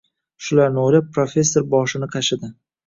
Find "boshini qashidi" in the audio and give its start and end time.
1.77-2.55